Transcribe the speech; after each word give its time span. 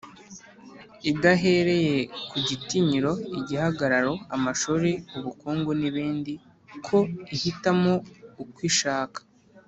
idahereye 1.11 1.97
ku 2.29 2.37
gitinyiro, 2.47 3.11
igihagararo, 3.39 4.13
amashuri, 4.35 4.91
ubukungu 5.17 5.69
n’ibindi, 5.81 6.33
ko 6.85 6.97
ihitamo 7.35 7.93
uko 8.43 8.59
ishaka, 8.71 9.19